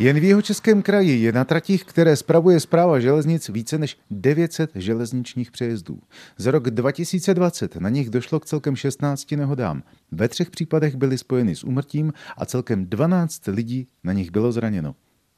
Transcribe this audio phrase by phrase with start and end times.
[0.00, 4.70] Jen v jeho českém kraji je na tratích, které spravuje zpráva železnic, více než 900
[4.74, 5.98] železničních přejezdů.
[6.36, 9.82] Za rok 2020 na nich došlo k celkem 16 nehodám.
[10.12, 14.94] Ve třech případech byly spojeny s úmrtím a celkem 12 lidí na nich bylo zraněno.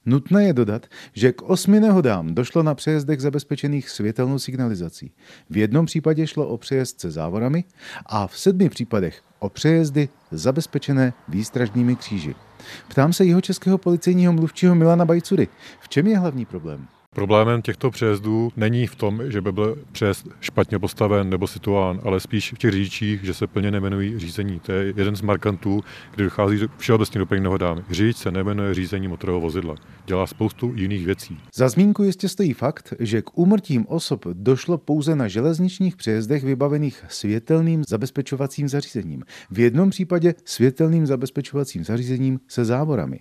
[0.07, 5.13] Nutné je dodat, že k osmi nehodám došlo na přejezdech zabezpečených světelnou signalizací.
[5.51, 7.65] V jednom případě šlo o přejezd se závorami
[8.07, 12.35] a v sedmi případech o přejezdy zabezpečené výstražnými kříži.
[12.89, 15.49] Ptám se jeho českého policejního mluvčího Milana Bajcury.
[15.81, 16.87] V čem je hlavní problém?
[17.15, 22.21] Problémem těchto přejezdů není v tom, že by byl přejezd špatně postaven nebo situován, ale
[22.21, 24.61] spíš v těch řidičích, že se plně nemenují řízení.
[24.61, 25.81] To je jeden z markantů,
[26.15, 27.85] kdy dochází všeobecně dopravní nehodám.
[27.91, 29.75] Řidič se nemenuje řízení motorového vozidla.
[30.07, 31.39] Dělá spoustu jiných věcí.
[31.55, 37.05] Za zmínku jistě stojí fakt, že k úmrtím osob došlo pouze na železničních přejezdech vybavených
[37.09, 39.23] světelným zabezpečovacím zařízením.
[39.51, 43.21] V jednom případě světelným zabezpečovacím zařízením se závorami.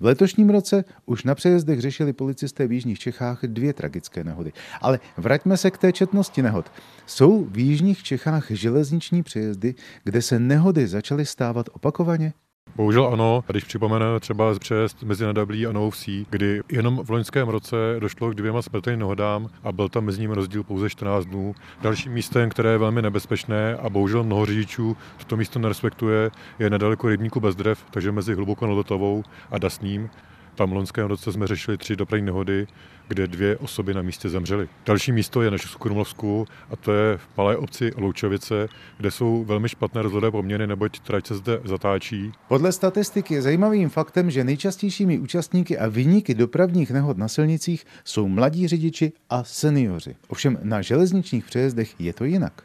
[0.00, 4.52] V letošním roce už na přejezdech řešili policisté v Jižních Čechách dvě tragické nehody.
[4.80, 6.72] Ale vraťme se k té četnosti nehod.
[7.06, 12.32] Jsou v Jižních Čechách železniční přejezdy, kde se nehody začaly stávat opakovaně?
[12.76, 17.76] Bohužel ano, když připomeneme třeba přejezd mezi Nadablí a Vsí, kdy jenom v loňském roce
[17.98, 21.54] došlo k dvěma smrtelným nehodám a byl tam mezi nimi rozdíl pouze 14 dnů.
[21.82, 27.08] Dalším místem, které je velmi nebezpečné a bohužel mnoho řidičů to místo nerespektuje, je nedaleko
[27.08, 30.10] rybníku Bezdrev, takže mezi Hlubokou Nodotovou a Dasním.
[30.56, 32.66] Tam v loňském roce jsme řešili tři dopravní nehody,
[33.08, 34.68] kde dvě osoby na místě zemřely.
[34.86, 39.68] Další místo je na Česku a to je v malé obci Loučovice, kde jsou velmi
[39.68, 42.32] špatné rozhodové poměry, neboť trať se zde zatáčí.
[42.48, 48.28] Podle statistiky je zajímavým faktem, že nejčastějšími účastníky a vyníky dopravních nehod na silnicích jsou
[48.28, 50.16] mladí řidiči a seniori.
[50.28, 52.62] Ovšem na železničních přejezdech je to jinak.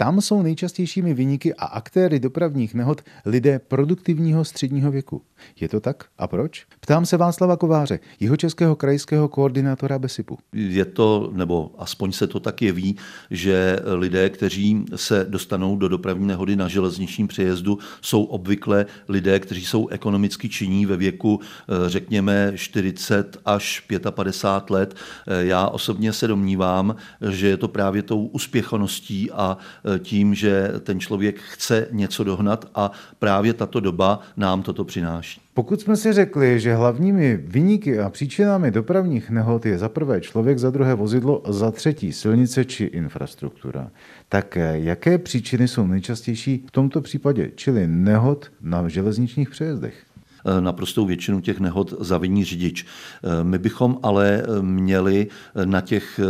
[0.00, 5.22] Tam jsou nejčastějšími vyniky a aktéry dopravních nehod lidé produktivního středního věku.
[5.60, 6.04] Je to tak?
[6.18, 6.66] A proč?
[6.80, 10.38] Ptám se Václava Kováře, jeho českého krajského koordinátora BESIPu.
[10.52, 12.96] Je to, nebo aspoň se to tak jeví,
[13.30, 19.64] že lidé, kteří se dostanou do dopravní nehody na železničním přejezdu, jsou obvykle lidé, kteří
[19.64, 24.94] jsou ekonomicky činní ve věku, eh, řekněme, 40 až 55 let.
[25.26, 26.96] Eh, já osobně se domnívám,
[27.30, 29.56] že je to právě tou uspěchaností a
[29.98, 35.40] tím, že ten člověk chce něco dohnat a právě tato doba nám toto přináší.
[35.54, 40.58] Pokud jsme si řekli, že hlavními vyníky a příčinami dopravních nehod je za prvé člověk,
[40.58, 43.90] za druhé vozidlo, za třetí silnice či infrastruktura,
[44.28, 50.09] tak eh, jaké příčiny jsou nejčastější v tomto případě, čili nehod na železničních přejezdech?
[50.44, 52.86] Eh, naprostou většinu těch nehod zaviní řidič.
[53.24, 55.26] Eh, my bychom ale eh, měli
[55.64, 56.20] na těch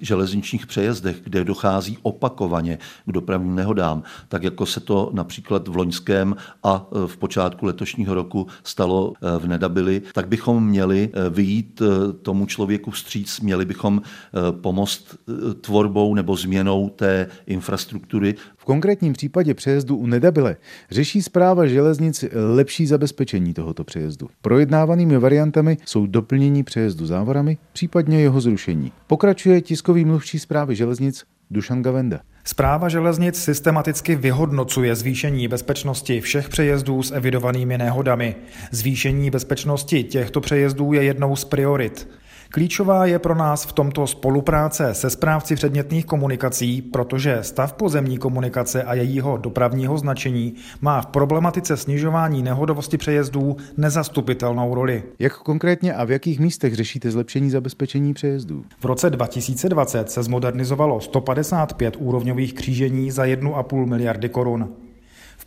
[0.00, 6.36] železničních přejezdech, kde dochází opakovaně k dopravním nehodám, tak jako se to například v loňském
[6.62, 11.82] a v počátku letošního roku stalo v Nedabili, tak bychom měli vyjít
[12.22, 14.02] tomu člověku vstříc, měli bychom
[14.50, 15.16] pomoct
[15.60, 18.34] tvorbou nebo změnou té infrastruktury.
[18.56, 20.56] V konkrétním případě přejezdu u Nedabile
[20.90, 22.24] řeší zpráva železnic
[22.54, 24.28] lepší zabezpečení zabezpečení tohoto přejezdu.
[24.42, 28.92] Projednávanými variantami jsou doplnění přejezdu závorami, případně jeho zrušení.
[29.06, 32.20] Pokračuje tiskový mluvčí zprávy železnic Dušan Gavenda.
[32.44, 38.34] Zpráva železnic systematicky vyhodnocuje zvýšení bezpečnosti všech přejezdů s evidovanými nehodami.
[38.70, 42.08] Zvýšení bezpečnosti těchto přejezdů je jednou z priorit.
[42.50, 48.82] Klíčová je pro nás v tomto spolupráce se správci předmětných komunikací, protože stav pozemní komunikace
[48.82, 55.02] a jejího dopravního značení má v problematice snižování nehodovosti přejezdů nezastupitelnou roli.
[55.18, 58.64] Jak konkrétně a v jakých místech řešíte zlepšení zabezpečení přejezdů?
[58.80, 64.68] V roce 2020 se zmodernizovalo 155 úrovňových křížení za 1,5 miliardy korun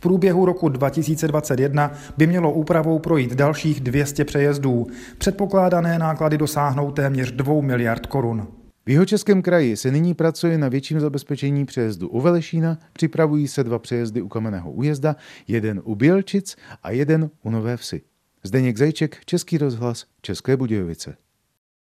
[0.02, 4.86] průběhu roku 2021 by mělo úpravou projít dalších 200 přejezdů.
[5.18, 8.48] Předpokládané náklady dosáhnou téměř 2 miliard korun.
[8.86, 13.64] V jeho českém kraji se nyní pracuje na větším zabezpečení přejezdu u Velešína, připravují se
[13.64, 15.16] dva přejezdy u Kamenného újezda,
[15.48, 18.02] jeden u Bělčic a jeden u Nové Vsi.
[18.42, 21.16] Zdeněk Zajček, Český rozhlas, České Budějovice.